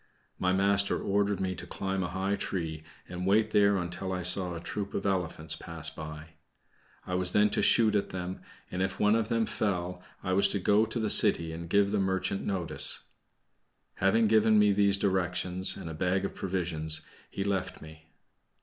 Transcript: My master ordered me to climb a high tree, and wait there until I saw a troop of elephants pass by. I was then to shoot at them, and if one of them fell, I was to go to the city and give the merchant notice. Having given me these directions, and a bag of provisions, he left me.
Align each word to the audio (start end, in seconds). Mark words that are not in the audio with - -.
My 0.39 0.51
master 0.51 0.99
ordered 0.99 1.39
me 1.39 1.53
to 1.53 1.67
climb 1.67 2.01
a 2.01 2.07
high 2.09 2.35
tree, 2.35 2.83
and 3.07 3.27
wait 3.27 3.51
there 3.51 3.77
until 3.77 4.11
I 4.11 4.23
saw 4.23 4.55
a 4.55 4.59
troop 4.59 4.95
of 4.95 5.05
elephants 5.05 5.55
pass 5.55 5.91
by. 5.91 6.29
I 7.05 7.13
was 7.13 7.33
then 7.33 7.51
to 7.51 7.61
shoot 7.61 7.93
at 7.95 8.09
them, 8.09 8.41
and 8.71 8.81
if 8.81 8.99
one 8.99 9.13
of 9.15 9.29
them 9.29 9.45
fell, 9.45 10.01
I 10.23 10.33
was 10.33 10.47
to 10.49 10.59
go 10.59 10.85
to 10.87 10.99
the 10.99 11.11
city 11.11 11.51
and 11.51 11.69
give 11.69 11.91
the 11.91 11.99
merchant 11.99 12.43
notice. 12.43 13.01
Having 13.97 14.25
given 14.25 14.57
me 14.57 14.71
these 14.71 14.97
directions, 14.97 15.77
and 15.77 15.87
a 15.87 15.93
bag 15.93 16.25
of 16.25 16.33
provisions, 16.33 17.01
he 17.29 17.43
left 17.43 17.79
me. 17.79 18.09